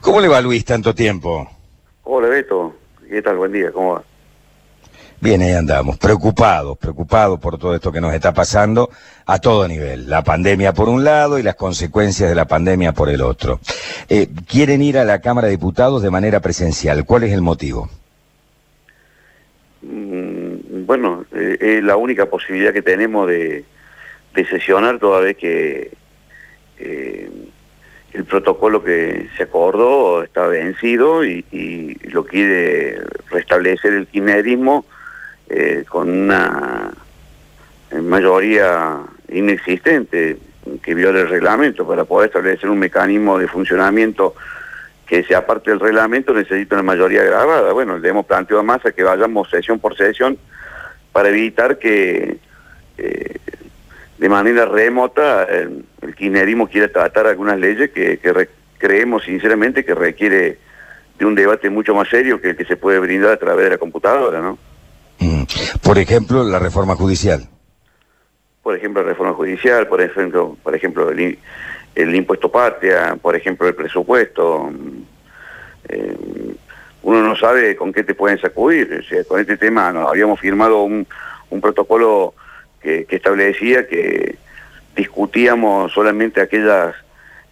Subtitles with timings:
[0.00, 1.48] ¿Cómo le va Luis tanto tiempo?
[2.04, 2.74] Hola Beto,
[3.08, 3.36] ¿qué tal?
[3.36, 4.02] Buen día, ¿cómo va?
[5.20, 8.88] Bien, ahí andamos, preocupados, preocupados por todo esto que nos está pasando
[9.26, 10.08] a todo nivel.
[10.08, 13.60] La pandemia por un lado y las consecuencias de la pandemia por el otro.
[14.08, 17.04] Eh, quieren ir a la Cámara de Diputados de manera presencial.
[17.04, 17.90] ¿Cuál es el motivo?
[19.82, 23.66] Mm, bueno, eh, es la única posibilidad que tenemos de,
[24.34, 25.92] de sesionar toda vez que
[26.78, 27.30] eh,
[28.12, 31.44] el protocolo que se acordó está vencido y,
[32.10, 33.00] lo quiere
[33.30, 34.84] restablecer el kirchnerismo
[35.48, 36.90] eh, con una
[38.02, 40.38] mayoría inexistente
[40.82, 44.34] que viole el reglamento para poder establecer un mecanismo de funcionamiento
[45.06, 47.72] que sea parte del reglamento necesita una mayoría grabada.
[47.72, 50.38] Bueno, le hemos planteado a Massa que vayamos sesión por sesión
[51.12, 52.38] para evitar que
[52.96, 53.36] eh,
[54.20, 59.94] de manera remota el, el kirchnerismo quiera tratar algunas leyes que, que creemos sinceramente que
[59.94, 60.58] requiere
[61.18, 63.70] de un debate mucho más serio que el que se puede brindar a través de
[63.70, 64.58] la computadora, ¿no?
[65.20, 65.44] Mm.
[65.82, 67.48] Por ejemplo, la reforma judicial.
[68.62, 71.38] Por ejemplo, la reforma judicial, por ejemplo, por ejemplo el,
[71.94, 74.70] el impuesto patria, por ejemplo, el presupuesto.
[75.88, 76.54] Eh,
[77.04, 79.00] uno no sabe con qué te pueden sacudir.
[79.00, 81.06] O sea, con este tema no, habíamos firmado un,
[81.48, 82.34] un protocolo
[82.82, 84.36] que, establecía que
[84.96, 86.94] discutíamos solamente aquellas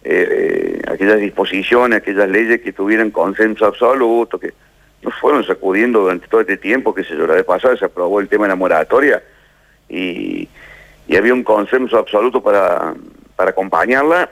[0.03, 4.53] eh, aquellas disposiciones, aquellas leyes que tuvieran consenso absoluto, que
[5.01, 8.19] nos fueron sacudiendo durante todo este tiempo, que se yo, la vez pasada se aprobó
[8.19, 9.21] el tema de la moratoria
[9.87, 10.47] y,
[11.07, 12.93] y había un consenso absoluto para,
[13.35, 14.29] para acompañarla.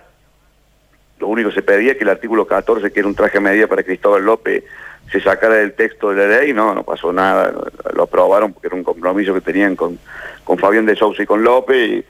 [1.19, 3.41] Lo único que se pedía es que el artículo 14, que era un traje a
[3.41, 4.63] medida para Cristóbal López,
[5.11, 7.53] se sacara del texto de la ley, no, no pasó nada,
[7.93, 9.97] lo aprobaron porque era un compromiso que tenían con,
[10.43, 12.05] con Fabián de Sousa y con López, y,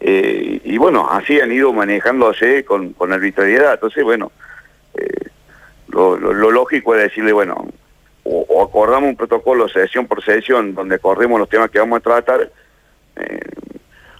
[0.00, 4.32] eh, bueno, así han ido manejándose con, con arbitrariedad, entonces bueno,
[4.94, 5.28] eh,
[5.88, 7.68] lo, lógico es decirle, bueno,
[8.24, 12.50] o, acordamos un protocolo sesión por sesión donde acordemos los temas que vamos a tratar,
[13.16, 13.40] eh,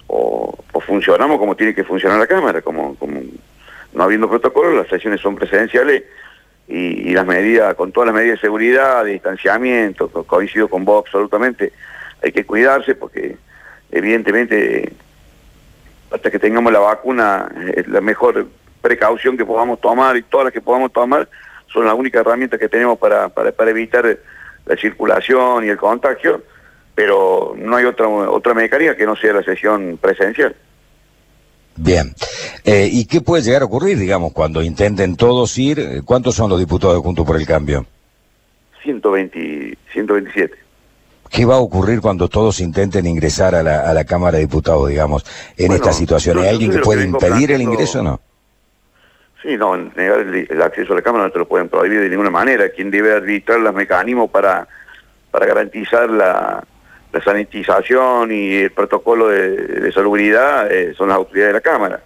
[0.07, 3.21] o, o, funcionamos como tiene que funcionar la Cámara, como, como
[3.93, 6.05] no habiendo protocolo, las sesiones son presidenciales
[6.71, 11.73] y, las medidas, con todas las medidas de seguridad, de distanciamiento, coincido con vos absolutamente,
[12.23, 13.37] hay que cuidarse porque
[13.91, 14.93] evidentemente
[16.13, 17.51] hasta que tengamos la vacuna
[17.87, 18.47] la mejor
[18.81, 21.29] precaución que podamos tomar y todas las que podamos tomar
[21.73, 24.19] son las únicas herramientas que tenemos para, para, para evitar
[24.67, 26.43] la circulación y el contagio,
[26.95, 30.55] pero no hay otra, otra mecánica que no sea la sesión presencial.
[31.83, 32.15] Bien.
[32.65, 36.03] Eh, ¿Y qué puede llegar a ocurrir, digamos, cuando intenten todos ir?
[36.05, 37.87] ¿Cuántos son los diputados de Juntos por el Cambio?
[38.83, 40.55] 120, 127.
[41.31, 44.91] ¿Qué va a ocurrir cuando todos intenten ingresar a la, a la Cámara de Diputados,
[44.91, 45.25] digamos,
[45.57, 46.39] en bueno, esta situación?
[46.39, 48.21] ¿Hay alguien que puede impedir el ingreso o no?
[49.43, 52.11] Sí, no, negar el, el, acceso a la Cámara no te lo pueden prohibir de
[52.11, 52.69] ninguna manera.
[52.69, 54.69] Quien debe arbitrar los mecanismos para,
[55.31, 56.63] para garantizar la,
[57.13, 62.01] la sanitización y el protocolo de, de salubridad eh, son las autoridades de la Cámara.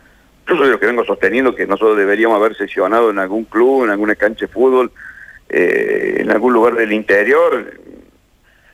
[0.47, 3.91] Yo soy lo que vengo sosteniendo que nosotros deberíamos haber sesionado en algún club, en
[3.91, 4.93] alguna cancha de fútbol,
[5.49, 7.73] eh, en algún lugar del interior.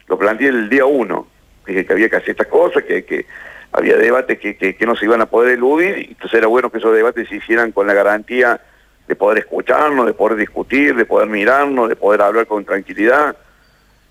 [0.08, 1.28] Lo planteé el día uno,
[1.66, 3.26] dije que había que hacer estas cosas, que,
[3.72, 7.28] había debates que, no se iban a poder eludir, entonces era bueno que esos debates
[7.28, 8.60] se hicieran con la garantía
[9.06, 13.36] de poder escucharnos, de poder discutir, de poder mirarnos, de poder hablar con tranquilidad.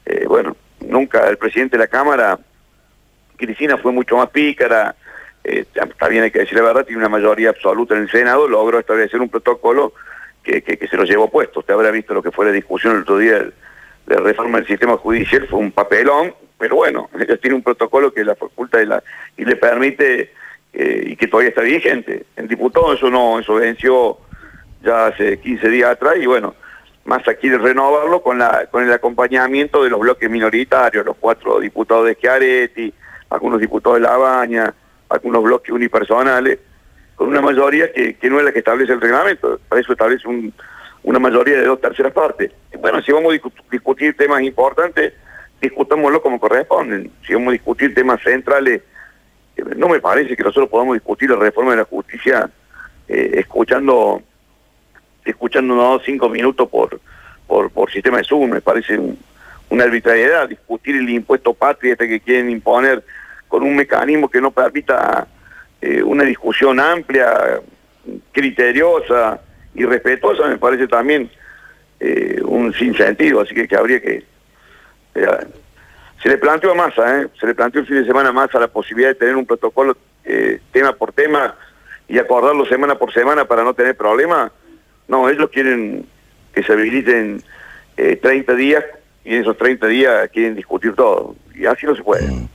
[0.05, 0.55] Eh, bueno,
[0.87, 2.39] nunca el presidente de la Cámara,
[3.37, 4.95] Cristina fue mucho más pícara,
[5.43, 5.65] eh,
[6.09, 9.19] bien hay que decir la verdad, tiene una mayoría absoluta en el Senado, logró establecer
[9.19, 9.93] un protocolo
[10.43, 11.59] que, que, se lo llevó puesto.
[11.59, 13.53] Usted habrá visto lo que fue la discusión el otro día de,
[14.07, 18.23] de reforma del sistema judicial, fue un papelón, pero bueno, ellos tienen un protocolo que
[18.23, 19.03] la faculta y, la,
[19.37, 20.31] y le permite
[20.73, 22.25] eh, y que todavía está vigente.
[22.35, 24.17] En diputado eso no, eso venció
[24.83, 26.55] ya hace 15 días atrás y bueno,
[27.09, 32.05] Massa quiere renovarlo con la con el acompañamiento de los bloques minoritarios, los cuatro diputados
[32.05, 32.93] de Schiaretti,
[33.31, 34.73] algunos diputados de La Baña,
[35.09, 36.59] algunos bloques unipersonales,
[37.15, 40.27] con una mayoría que, que no es la que establece el reglamento, para eso establece
[40.27, 40.53] un,
[41.01, 42.51] una mayoría de dos terceras partes.
[42.79, 45.13] Bueno, si vamos a discu discutir temas importantes,
[45.59, 47.11] discutámoslo como corresponden.
[47.25, 48.83] Si vamos a discutir temas centrales,
[49.57, 52.49] eh, no me parece que nosotros podamos discutir la reforma de la justicia
[53.07, 54.21] eh, escuchando
[55.29, 56.99] escuchando unos cinco minutos por,
[57.47, 59.17] por, sistema de Zoom, me parece un,
[59.69, 63.03] una arbitrariedad, discutir el impuesto patria este que quieren imponer
[63.47, 65.27] con un mecanismo que no permita
[65.81, 67.59] eh, una discusión amplia,
[68.31, 69.39] criteriosa
[69.73, 71.29] y respetuosa, me parece también
[71.99, 74.23] eh, un sinsentido, así que, que habría que...
[75.15, 75.27] Eh,
[76.21, 78.67] se le planteó a Massa, se le planteó el fin de semana a Massa la
[78.67, 79.95] posibilidad de tener un protocolo
[80.71, 81.55] tema por tema
[82.09, 84.51] y acordarlo semana por semana para no tener problemas.
[85.09, 86.05] No, ellos quieren
[86.53, 87.43] que se habiliten
[87.97, 88.85] 30 días
[89.25, 91.35] y en esos 30 días quieren discutir todo.
[91.53, 92.25] Y así no se puede.
[92.25, 92.47] Mm.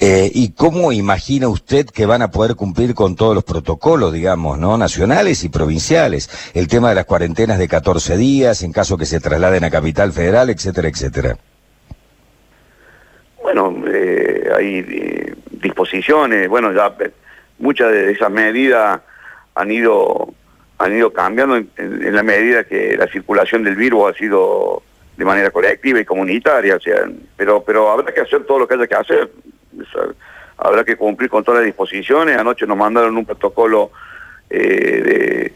[0.00, 4.58] Eh, ¿Y cómo imagina usted que van a poder cumplir con todos los protocolos, digamos,
[4.58, 4.76] ¿no?
[4.76, 6.50] nacionales y provinciales?
[6.54, 10.12] El tema de las cuarentenas de 14 días, en caso que se trasladen a Capital
[10.12, 11.36] Federal, etcétera, etcétera.
[13.42, 16.94] Bueno, eh, hay eh, disposiciones, bueno, ya
[17.58, 19.00] muchas de esas medidas
[19.54, 20.34] han ido
[20.78, 24.82] han ido cambiando en, la medida que la circulación del virus ha sido
[25.16, 26.78] de manera colectiva y comunitaria,
[27.36, 29.30] pero habrá que hacer todo lo que haya que hacer
[30.58, 32.36] habrá que cumplir con todas las disposiciones.
[32.36, 33.90] Anoche nos mandaron un protocolo
[34.50, 35.52] eh,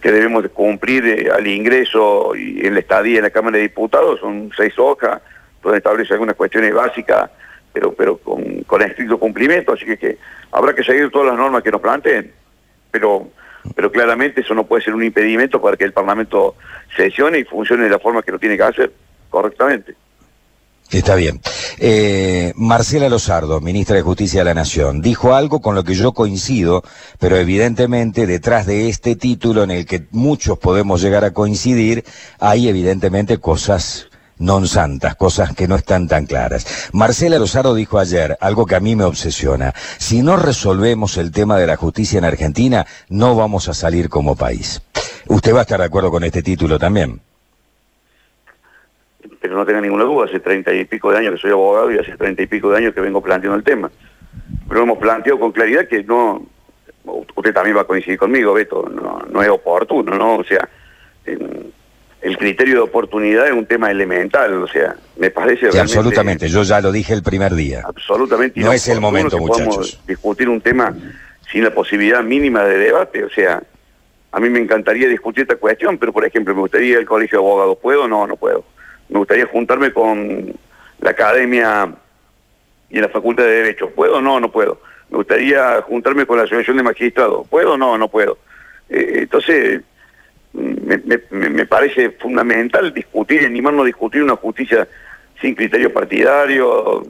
[0.00, 4.20] que debemos cumplir eh, al ingreso y en la estadía en la Cámara de Diputados.
[4.20, 5.20] Son seis hojas
[5.62, 7.30] donde establece algunas cuestiones básicas,
[7.72, 9.72] pero con estricto cumplimiento.
[9.72, 10.18] Así que, que
[10.52, 12.32] habrá que seguir todas las normas que nos planteen.
[12.90, 13.28] Pero
[13.74, 16.56] pero claramente eso no puede ser un impedimento para que el Parlamento
[16.96, 18.92] sesione y funcione de la forma que lo tiene que hacer
[19.28, 19.94] correctamente.
[20.90, 21.40] Está bien.
[21.78, 26.12] Eh, Marcela Lozardo, ministra de Justicia de la Nación, dijo algo con lo que yo
[26.12, 26.82] coincido,
[27.20, 32.04] pero evidentemente detrás de este título en el que muchos podemos llegar a coincidir,
[32.40, 34.09] hay evidentemente cosas
[34.40, 36.90] non santas, cosas que no están tan claras.
[36.92, 39.72] Marcela Lozardo dijo ayer algo que a mí me obsesiona.
[39.98, 44.34] Si no resolvemos el tema de la justicia en Argentina, no vamos a salir como
[44.34, 44.82] país.
[45.28, 47.20] ¿Usted va a estar de acuerdo con este título también?
[49.40, 51.98] pero no tenga ninguna duda, hace treinta y pico de años que soy abogado y
[51.98, 53.90] hace treinta y pico de años que vengo planteando el tema.
[54.68, 56.46] Pero hemos planteado con claridad que no,
[57.34, 60.36] usted también va a coincidir conmigo, Beto, no, es oportuno, ¿no?
[60.36, 60.68] O sea,
[62.22, 66.62] el criterio de oportunidad es un tema elemental, o sea, me parece sí, absolutamente, yo
[66.62, 67.82] ya lo dije el primer día.
[67.84, 68.60] Absolutamente.
[68.60, 70.00] No es el momento, muchachos.
[70.06, 70.94] discutir un tema
[71.50, 73.62] sin la posibilidad mínima de debate, o sea,
[74.32, 77.44] a mí me encantaría discutir esta cuestión, pero por ejemplo, me gustaría el colegio de
[77.44, 78.06] abogados, ¿puedo?
[78.06, 78.64] No, no puedo
[79.10, 80.52] me gustaría juntarme con
[81.00, 81.92] la academia
[82.88, 83.90] y la facultad de Derecho.
[83.90, 84.16] ¿Puedo?
[84.16, 84.80] o No, no puedo.
[85.10, 87.46] Me gustaría juntarme con la asociación de magistrados.
[87.48, 87.72] ¿Puedo?
[87.72, 88.38] o No, no puedo.
[88.88, 89.82] Eh, entonces,
[90.52, 94.88] me, parece fundamental discutir, animarnos a discutir una justicia
[95.40, 97.02] sin criterio partidario,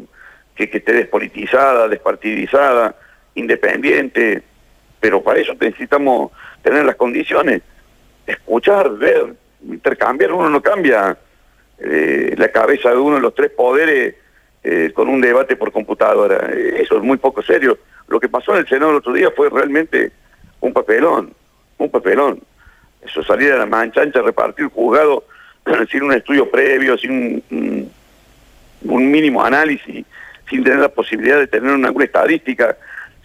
[0.55, 2.95] que, que esté despolitizada, despartidizada,
[3.35, 4.43] independiente,
[5.01, 6.33] pero para eso necesitamos
[6.63, 7.63] tener las condiciones,
[8.27, 9.35] escuchar, ver,
[9.67, 11.17] intercambiar, uno no cambia
[11.79, 14.15] eh, la cabeza de uno de los tres poderes
[14.63, 16.51] eh, con un debate por computadora.
[16.53, 17.79] Eso es muy poco serio.
[18.09, 20.13] Lo que pasó en el Senado el otro día fue realmente
[20.61, 21.33] un papelón,
[21.79, 22.43] un papelón.
[23.03, 25.25] Eso salir a la manchancha, repartir juzgado
[25.91, 27.91] sin un estudio previo, sin un,
[29.11, 30.05] mínimo análisis,
[30.49, 32.77] sin tener la posibilidad de tener una, estadística,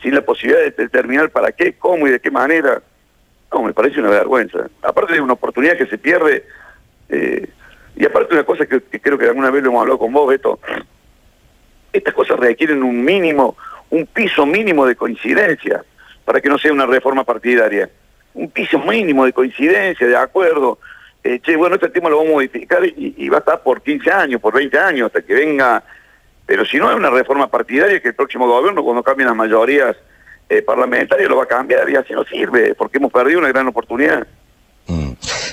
[0.02, 2.82] sin la posibilidad de determinar para qué, cómo y de qué manera.
[3.52, 4.68] No, me parece una vergüenza.
[4.82, 6.46] Aparte de una oportunidad que se pierde
[7.10, 7.48] eh,
[7.96, 10.60] y aparte una cosa que, creo que alguna vez lo hemos hablado con vos, Beto,
[11.94, 13.56] estas cosas requieren un mínimo,
[13.90, 15.84] un piso mínimo de coincidencia
[16.26, 17.90] para que no sea una reforma partidaria.
[18.36, 20.80] Un piso mínimo de coincidencia, de acuerdo.
[21.24, 24.12] Eh, che, bueno, este tema lo vamos a modificar y, va a estar por 15
[24.12, 25.84] años, por 20 años, hasta que venga...
[26.46, 29.96] Pero si no es una reforma partidaria, que el próximo gobierno, cuando cambien las mayorías
[30.48, 33.68] eh, parlamentarias, lo va a cambiar y así no sirve, porque hemos perdido una gran
[33.68, 34.28] oportunidad.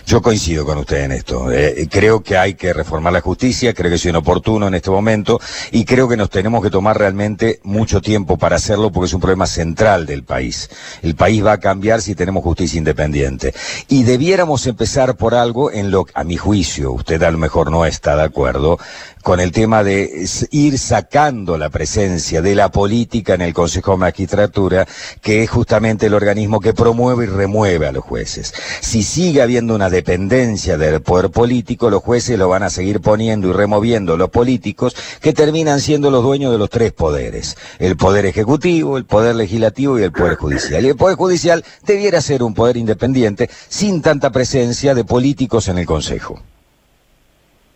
[0.07, 1.51] Yo coincido con usted en esto.
[1.53, 5.41] Eh, creo que hay que reformar la justicia, creo que es inoportuno en este momento
[5.71, 9.21] y creo que nos tenemos que tomar realmente mucho tiempo para hacerlo porque es un
[9.21, 10.69] problema central del país.
[11.03, 13.55] El país va a cambiar si tenemos justicia independiente.
[13.89, 17.71] Y debiéramos empezar por algo en lo que, a mi juicio, usted a lo mejor
[17.71, 18.79] no está de acuerdo,
[19.23, 23.99] con el tema de ir sacando la presencia de la política en el Consejo de
[23.99, 24.87] Magistratura,
[25.21, 28.53] que es justamente el organismo que promueve y remueve a los jueces.
[28.81, 33.49] Si sigue habiendo una dependencia del poder político, los jueces lo van a seguir poniendo
[33.49, 37.57] y removiendo los políticos, que terminan siendo los dueños de los tres poderes.
[37.79, 40.85] El poder ejecutivo, el poder legislativo y el poder judicial.
[40.85, 45.79] Y el poder judicial debiera ser un poder independiente sin tanta presencia de políticos en
[45.79, 46.43] el Consejo.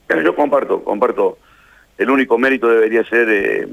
[0.09, 1.39] Yo comparto, comparto.
[1.99, 3.69] El único mérito debería ser, eh,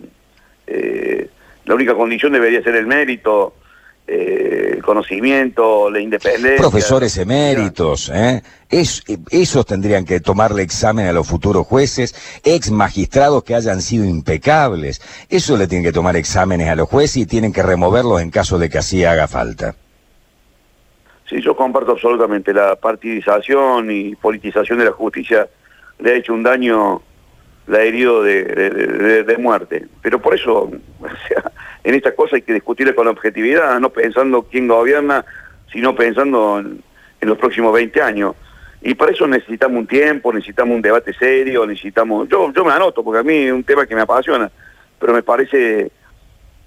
[0.68, 1.30] eh,
[1.66, 3.56] la única condición debería ser el mérito,
[4.06, 6.58] eh, el conocimiento, la independencia.
[6.58, 8.42] Profesores eméritos, ¿eh?
[8.70, 14.06] Es, esos tendrían que tomarle examen a los futuros jueces, ex magistrados que hayan sido
[14.06, 15.02] impecables.
[15.30, 18.58] Eso le tienen que tomar exámenes a los jueces y tienen que removerlos en caso
[18.58, 19.76] de que así haga falta.
[21.30, 25.48] Sí, yo comparto absolutamente la partidización y politización de la justicia
[26.00, 27.02] le ha hecho un daño,
[27.68, 29.88] la ha herido de, muerte.
[30.02, 30.64] Pero por eso,
[31.00, 31.52] o sea,
[31.84, 35.26] en estas cosas hay que discutirle con objetividad, no pensando quién gobierna,
[35.72, 36.84] sino pensando en,
[37.22, 38.36] los próximos 20 años.
[38.82, 42.28] Y para eso necesitamos un tiempo, necesitamos un debate serio, necesitamos...
[42.28, 44.52] Yo, yo me anoto, porque a mí es un tema que me apasiona,
[45.00, 45.90] pero me parece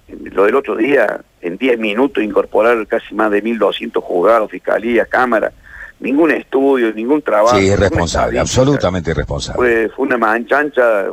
[0.07, 5.51] lo del otro día, en 10 minutos incorporar casi más de 1.200 juzgados, fiscalía, cámara,
[5.99, 7.57] ningún estudio, ningún trabajo.
[7.57, 9.57] Sí, irresponsable, absolutamente irresponsable.
[9.57, 11.05] Fue, fue una manchancha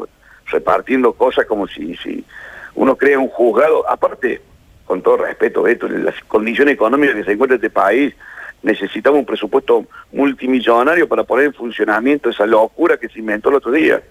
[0.46, 2.24] repartiendo cosas como si, si
[2.74, 3.88] uno crea un juzgado.
[3.88, 4.40] Aparte,
[4.84, 8.14] con todo respeto, esto, en las condiciones económicas que se encuentra este país,
[8.62, 13.70] necesitamos un presupuesto multimillonario para poner en funcionamiento esa locura que se inventó el otro
[13.72, 14.02] día.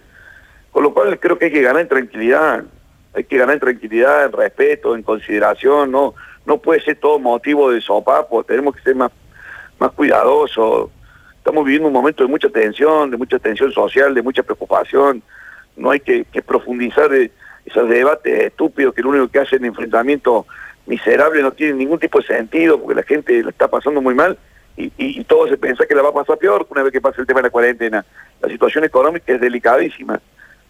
[0.72, 2.63] Con lo cual creo que hay que ganar en tranquilidad,
[3.13, 6.15] hay que ganar en tranquilidad, en respeto, en consideración, no,
[6.46, 9.12] no puede ser todo motivo de sopapo, tenemos que ser más,
[9.79, 10.89] más cuidadosos.
[11.38, 15.22] Estamos viviendo un momento de mucha tensión, de mucha tensión social, de mucha preocupación.
[15.75, 17.10] No hay que, profundizar
[17.65, 20.46] esos debates estúpidos que lo único que hacen enfrentamientos
[20.86, 24.38] miserables no tienen ningún tipo de sentido porque la gente la está pasando muy mal
[24.75, 27.22] y, y, todo se piensa que la va a pasar peor una vez que pase
[27.22, 28.03] el tema de la cuarentena.
[28.41, 30.20] La situación económica es delicadísima.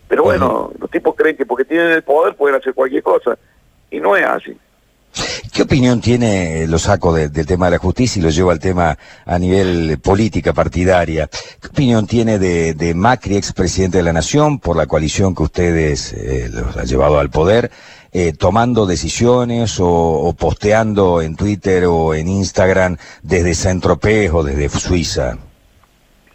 [0.10, 3.38] Pero bueno, los tipos creen que porque tienen el poder pueden hacer cualquier cosa.
[3.90, 4.58] Y no es así.
[5.54, 8.98] ¿Qué opinión tiene, lo saco del tema de la justicia y lo llevo al tema
[9.24, 11.30] a nivel política partidaria,
[11.62, 16.12] qué opinión tiene de, de Macri, expresidente de la Nación, por la coalición que ustedes
[16.14, 17.70] eh, los ha llevado al poder,
[18.12, 25.38] eh, tomando decisiones o, posteando en Twitter o en Instagram desde Saint-Tropez o desde Suiza?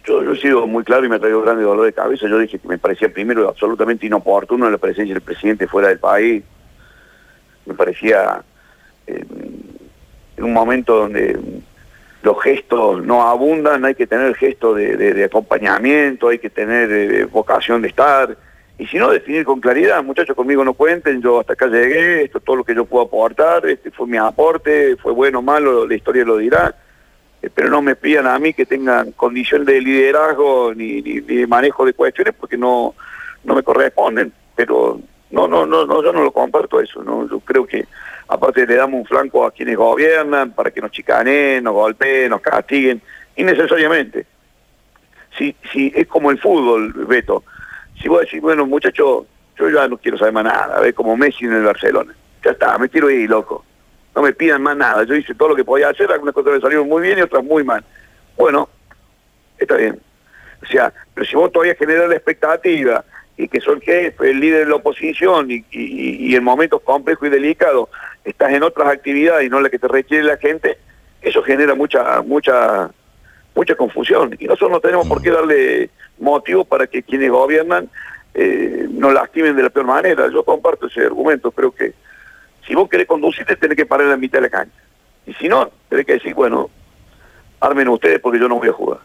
[0.05, 2.25] Yo, he sido muy claro y me ha traído grande dolor de cabeza.
[2.29, 6.41] Yo dije que me parecía primero absolutamente inoportuno la presencia del presidente fuera del país.
[7.65, 8.43] Me parecía
[9.09, 11.39] en un momento donde
[12.21, 17.89] los gestos no abundan, hay que tener gesto de, acompañamiento, hay que tener vocación de
[17.89, 18.37] estar.
[18.77, 22.37] Y si no, definir con claridad, muchachos, conmigo no cuenten, yo hasta acá llegué, esto
[22.37, 25.85] es todo lo que yo puedo aportar, este fue mi aporte, fue bueno o malo,
[25.85, 26.75] la historia lo dirá
[27.41, 31.85] eh, pero no me pidan a mí que tengan condición de liderazgo ni, de manejo
[31.85, 32.95] de cuestiones porque no,
[33.43, 34.33] no me corresponden.
[34.55, 34.99] Pero
[35.31, 37.29] no, no, no, no, yo no lo comparto eso, ¿no?
[37.29, 37.85] Yo creo que
[38.29, 42.41] aparte le damos un flanco a quienes gobiernan para que nos chicaneen, nos golpeen, nos
[42.41, 43.01] castiguen,
[43.35, 44.25] innecesariamente.
[45.37, 47.43] Si, si es como el fútbol, Beto,
[48.01, 49.25] si vos decís, bueno, muchachos,
[49.57, 52.15] yo ya no quiero saber más nada, ve como Messi en el Barcelona.
[52.43, 53.65] Ya está, me quiero ir, loco
[54.15, 55.03] no me pidan más nada.
[55.03, 57.43] Yo hice todo lo que podía hacer, algunas cosas me salieron muy bien y otras
[57.43, 57.83] muy mal.
[58.37, 58.69] Bueno,
[59.57, 59.99] está bien.
[60.61, 63.03] O sea, pero si vos todavía generas la expectativa
[63.37, 67.31] y que soy jefe, el líder de la oposición y, y, en momentos complejos y
[67.31, 67.87] delicados
[68.29, 70.77] estás en otras actividades y no la que te requiere la gente,
[71.21, 72.89] eso genera mucha, mucha,
[73.55, 74.35] mucha confusión.
[74.39, 77.89] Y nosotros no tenemos por qué darle motivo para que quienes gobiernan
[78.33, 80.29] eh, nos lastimen de la peor manera.
[80.31, 81.93] Yo comparto ese argumento, creo que
[82.67, 84.77] si vos querés conducirte, tenés que parar en la mitad de la cancha.
[85.25, 86.69] Y si no, tenés que decir, bueno,
[87.59, 88.99] armen ustedes porque yo no voy a jugar.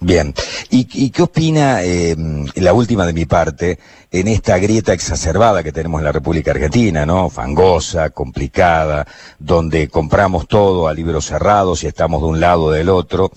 [0.00, 0.32] Bien.
[0.70, 2.14] ¿Y, qué opina, eh,
[2.56, 3.78] la última de mi parte,
[4.10, 7.28] en esta grieta exacerbada que tenemos en la República Argentina, ¿no?
[7.28, 9.06] Fangosa, complicada,
[9.38, 13.30] donde compramos todo a libros cerrados y estamos de un lado o del otro,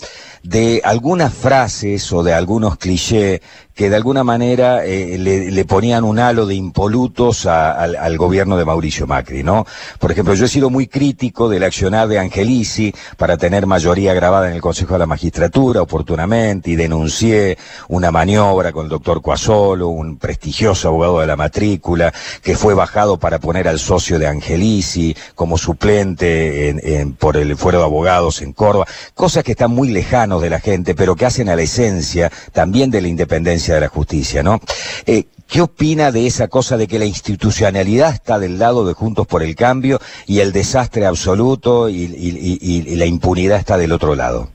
[0.44, 3.42] de algunas frases o de algunos clichés
[3.74, 9.08] que de alguna manera eh, le, ponían un halo de impolutos al, gobierno de Mauricio
[9.08, 9.66] Macri, ¿no?
[9.98, 14.50] Por ejemplo, yo he sido muy crítico del accionar de Angelici para tener mayoría grabada
[14.50, 19.88] en el Consejo de la Magistratura oportunamente y denuncié una maniobra con el doctor Cuasolo,
[19.88, 25.16] un prestigioso abogado de la matrícula, que fue bajado para poner al socio de Angelici
[25.36, 30.42] como suplente en, por el fuero de abogados en Córdoba, cosas que están muy lejanos
[30.42, 33.88] de la gente, pero que hacen a la esencia también de la independencia de la
[33.88, 34.60] justicia, ¿no?
[35.06, 39.28] Eh, ¿Qué opina de esa cosa de que la institucionalidad está del lado de Juntos
[39.28, 44.48] por el Cambio y el desastre absoluto y, la impunidad está del otro lado?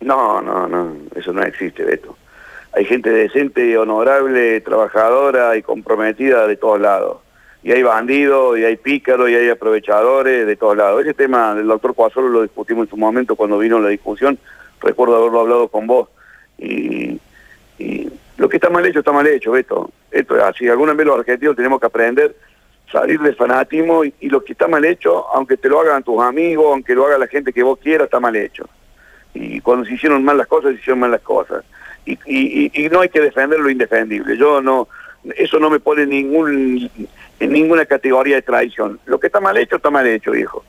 [0.00, 2.17] No, no, no, eso no existe, Beto.
[2.72, 7.18] Hay gente decente, honorable, trabajadora y comprometida de todos lados.
[7.62, 11.02] Y hay bandidos, y hay pícaros, y hay aprovechadores de todos lados.
[11.02, 14.38] Ese tema del doctor Cuasolo lo discutimos en su momento cuando vino la discusión.
[14.80, 16.08] Recuerdo haberlo hablado con vos.
[16.56, 17.20] Y,
[17.78, 19.90] y lo que está mal hecho, está mal hecho, Beto.
[20.10, 20.68] Esto es así.
[20.68, 22.34] Alguna vez los argentinos tenemos que aprender
[22.90, 26.66] salir del fanatismo y, lo que está mal hecho, aunque te lo hagan tus amigos,
[26.72, 28.68] aunque lo haga la gente que vos quieras, está mal hecho.
[29.34, 31.64] Y cuando se hicieron mal las cosas, se hicieron mal las cosas.
[32.04, 34.36] Y, y, no hay que defender lo indefendible.
[34.36, 34.88] Yo no,
[35.36, 36.90] eso no me pone ningún,
[37.38, 38.98] en ninguna categoría de traición.
[39.04, 40.64] Lo que está mal hecho, está mal hecho, viejo.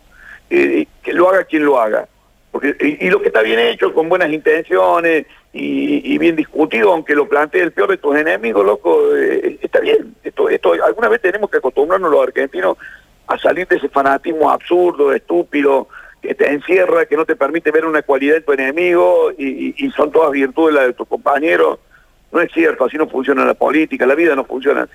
[0.50, 2.08] que lo haga quien lo haga.
[2.52, 7.28] Porque, y, lo que está bien hecho, con buenas intenciones y, bien discutido, aunque lo
[7.28, 10.16] plantee el peor de tus enemigos, loco, eh, está bien.
[10.24, 12.78] Esto, esto, alguna vez tenemos que acostumbrarnos los argentinos
[13.28, 15.88] a salir de ese fanatismo absurdo, estúpido,
[16.22, 19.92] que te encierra, que no te permite ver una cualidad en tu enemigo y, y
[19.92, 21.80] son todas virtudes las de tus compañeros.
[22.32, 24.94] No es cierto, así no funciona la política, la vida no funciona así.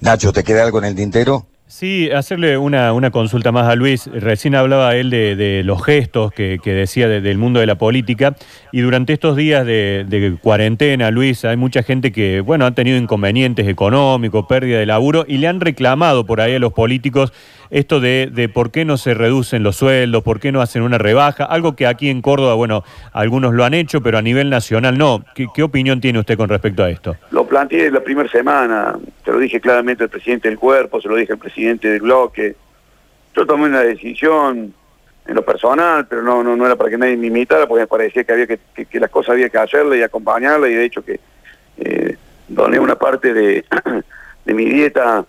[0.00, 1.46] Nacho, ¿te queda algo en el tintero?
[1.72, 4.06] Sí, hacerle una, una, consulta más a Luis.
[4.12, 8.36] Recién hablaba él de, los gestos que, decía del mundo de la política
[8.72, 13.66] y durante estos días de, cuarentena, Luis, hay mucha gente que, bueno, ha tenido inconvenientes
[13.68, 17.32] económicos, pérdida de laburo y le han reclamado por ahí a los políticos
[17.72, 21.44] esto de, por qué no se reducen los sueldos, por qué no hacen una rebaja,
[21.44, 25.24] algo que aquí en Córdoba, bueno, algunos lo han hecho, pero a nivel nacional no.
[25.34, 27.16] ¿Qué, opinión tiene usted con respecto a esto?
[27.30, 31.16] Lo planteé la primera semana, se lo dije claramente al presidente del cuerpo, se lo
[31.16, 32.56] dije al presidente del bloque.
[33.34, 34.74] Yo tomé una decisión
[35.26, 37.86] en lo personal, pero no, no, no era para que nadie me imitara, porque me
[37.86, 41.02] parecía que había que, que, las cosas había que hacerle y acompañarla, y de hecho
[41.02, 41.20] que
[41.78, 43.64] eh, doné una parte de,
[44.44, 45.24] de mi dieta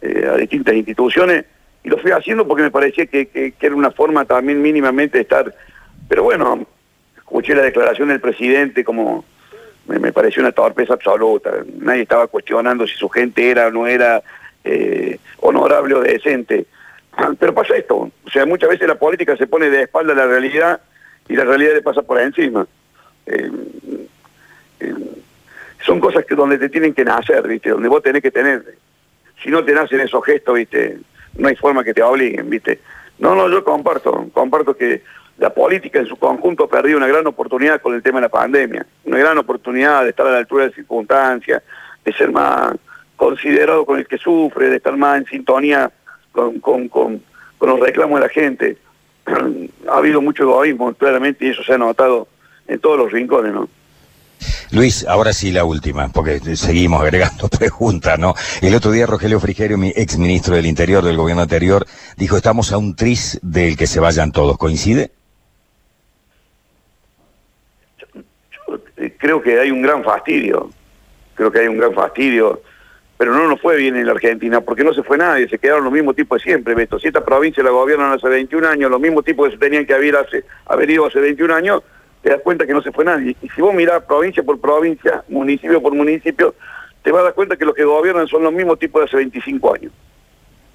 [0.00, 1.44] eh, a distintas instituciones
[1.82, 5.54] y lo fui haciendo porque me parecía que, era una forma también mínimamente de estar,
[6.08, 6.66] pero bueno,
[7.16, 9.24] escuché la declaración del presidente como
[9.86, 14.22] me, pareció una torpeza absoluta, nadie estaba cuestionando si su gente era o no era
[14.64, 16.66] eh, honorable o decente,
[17.38, 20.26] pero pasa esto, o sea, muchas veces la política se pone de espalda a la
[20.26, 20.80] realidad
[21.28, 22.66] y la realidad le pasa por encima.
[23.26, 23.50] Eh,
[24.80, 24.94] eh,
[25.84, 27.70] son cosas que donde te tienen que nacer, ¿viste?
[27.70, 28.64] Donde vos tenés que tener.
[29.42, 30.98] Si no te nacen esos gestos, ¿viste?
[31.38, 32.80] No hay forma que te obliguen, ¿viste?
[33.18, 35.02] No, no, yo comparto, comparto que
[35.38, 38.28] la política en su conjunto ha perdido una gran oportunidad con el tema de la
[38.28, 41.62] pandemia, una gran oportunidad de estar a la altura de circunstancias,
[42.04, 42.74] de ser más
[43.16, 45.90] considerado con el que sufre, de estar más en sintonía
[46.32, 47.22] con, con, con,
[47.56, 48.76] con los reclamos de la gente.
[49.88, 52.28] ha habido mucho egoísmo, claramente, y eso se ha notado
[52.66, 53.68] en todos los rincones, ¿no?
[54.70, 58.34] Luis, ahora sí la última, porque seguimos agregando preguntas, ¿no?
[58.60, 62.70] El otro día Rogelio Frigerio, mi ex ministro del Interior del gobierno anterior, dijo, estamos
[62.72, 64.58] a un tris del que se vayan todos.
[64.58, 65.10] ¿Coincide?
[68.98, 70.68] Eh, creo que hay un gran fastidio,
[71.34, 72.60] creo que hay un gran fastidio,
[73.16, 75.84] pero no nos fue bien en la Argentina, porque no se fue nadie, se quedaron
[75.84, 76.98] los mismos tipos de siempre, Beto.
[76.98, 79.94] Si esta provincia la gobiernan hace 21 años, los mismos tipos que se tenían que
[79.94, 81.82] haber, hace, haber ido hace 21 años,
[82.22, 83.36] te das cuenta que no se fue nadie.
[83.42, 86.54] Y si vos mirás provincia por provincia, municipio por municipio,
[87.02, 89.16] te vas a dar cuenta que los que gobiernan son los mismos tipos de hace
[89.16, 89.92] 25 años.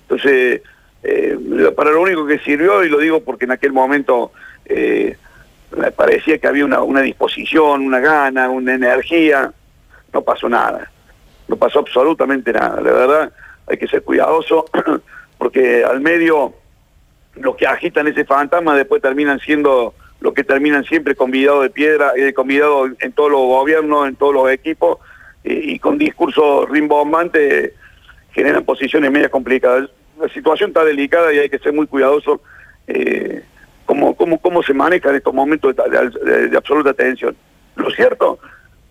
[0.04, 0.62] Entonces,
[1.04, 1.38] eh,
[1.76, 4.32] para lo único que sirvió, y lo digo porque en aquel momento
[4.66, 5.18] eh,
[5.96, 9.52] parecía que había una, una disposición, una gana, una energía,
[10.14, 10.90] no pasó nada.
[11.48, 12.80] No pasó absolutamente nada.
[12.82, 13.34] La verdad,
[13.68, 14.66] hay que ser cuidadoso
[15.38, 16.54] porque al medio
[17.36, 22.14] los que agitan ese fantasma después terminan siendo lo que terminan siempre convidados de piedra,
[22.16, 25.00] eh, convidados en todos los gobiernos, en todos los equipos,
[25.44, 27.74] y con discursos rimbombantes
[28.32, 29.90] generan posiciones medias complicadas.
[30.18, 32.40] La situación está delicada y hay que ser muy cuidadoso
[32.88, 33.44] eh,
[33.86, 37.36] cómo, cómo, se maneja en estos momentos de, absoluta tensión.
[37.76, 38.40] Lo cierto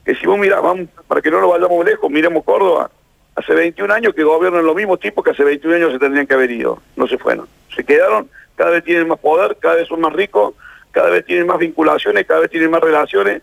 [0.05, 0.61] que si vos mirás,
[1.09, 2.91] para que no nos vayamos lejos, miremos Córdoba,
[3.37, 6.35] hace 21 años que gobiernan los mismos tipos que hace 21 años se tendrían que
[6.35, 10.03] haber ido, no se fueron, se quedaron, cada vez tienen más poder, cada vez son
[10.03, 10.53] más ricos,
[10.93, 13.43] cada vez tienen más vinculaciones, cada vez tienen más relaciones.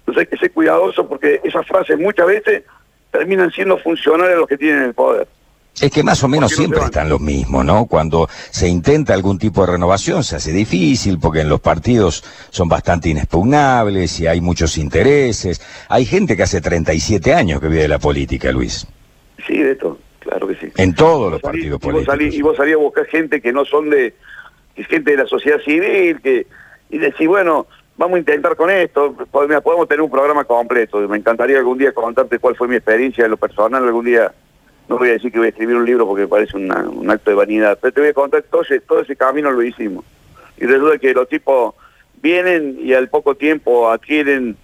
[0.00, 2.62] Entonces hay que ser cuidadoso porque esas frases muchas veces
[3.10, 5.28] terminan siendo funcionales los que tienen el poder.
[5.80, 7.86] Es que más o menos siempre están los mismos, ¿no?
[7.86, 12.68] Cuando se intenta algún tipo de renovación se hace difícil porque en los partidos son
[12.68, 15.60] bastante inexpugnables y hay muchos intereses.
[15.88, 18.86] Hay gente que hace 37 años que vive de la política, Luis.
[19.44, 20.68] Sí, de todo, claro que sí.
[20.76, 22.34] En todos los partidos políticos.
[22.34, 24.14] y vos salís a buscar gente que no son de,
[24.76, 26.46] gente de la sociedad civil, que
[26.90, 27.66] y decir, bueno,
[27.96, 30.98] vamos a intentar con esto, podemos tener un programa completo.
[31.08, 34.32] Me encantaría algún día contarte cuál fue mi experiencia en lo personal, algún día,
[34.88, 37.36] no voy a decir que voy a escribir un libro porque parece un acto de
[37.36, 40.04] vanidad, pero te voy a contar, todo ese, todo ese camino lo hicimos.
[40.56, 41.74] Y resulta que los tipos
[42.22, 44.56] vienen y al poco tiempo adquieren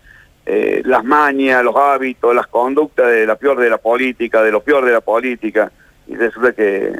[0.46, 4.62] eh, las mañas, los hábitos, las conductas de la peor de la política, de lo
[4.62, 5.70] peor de la política,
[6.06, 6.92] y resulta que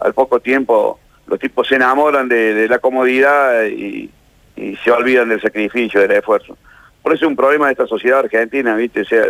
[0.00, 4.10] al poco tiempo los tipos se enamoran de la comodidad y
[4.56, 6.56] y se olvidan del sacrificio, del esfuerzo.
[7.02, 9.00] Por eso es un problema de esta sociedad argentina, ¿viste?
[9.00, 9.24] O sea,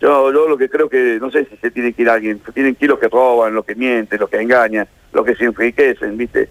[0.00, 2.52] yo, yo lo que creo que, no sé si se tiene que ir alguien, se
[2.52, 5.44] tienen que ir los que roban, los que mienten, los que engañan, los que se
[5.44, 6.48] enriquecen, ¿viste?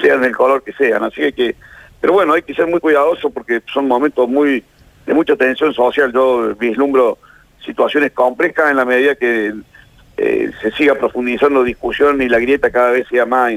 [0.00, 1.56] Sean del color que sean, así que,
[2.00, 4.62] pero bueno, hay que ser muy cuidadoso porque son momentos muy
[5.06, 7.18] de mucha tensión social, yo vislumbro
[7.64, 9.54] situaciones complejas en la medida que
[10.16, 13.54] eh, se siga profundizando discusión y la grieta cada vez sea más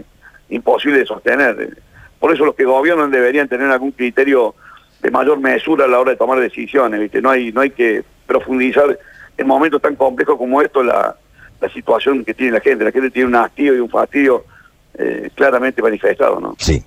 [0.50, 1.78] imposible de sostener.
[2.20, 4.56] Por eso los que gobiernan deberían tener algún criterio
[5.02, 7.22] de mayor mesura a la hora de tomar decisiones, ¿viste?
[7.22, 8.98] No hay, no hay que profundizar
[9.38, 11.16] en momentos tan complejos como esto la,
[11.74, 12.84] situación que tiene la gente.
[12.84, 14.46] La gente tiene un hastío y un fastidio
[14.98, 16.56] eh, claramente manifestado, ¿no?
[16.60, 16.84] Sí.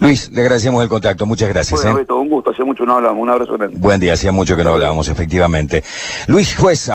[0.00, 1.82] Luis, le agradecemos el contacto, muchas gracias.
[1.82, 2.12] Bueno, ¿eh?
[2.12, 3.76] un gusto, hace mucho no hablamos, un abrazo grande.
[3.78, 5.84] Buen día, hacía mucho que no hablábamos, efectivamente.
[6.26, 6.90] Luis Juez.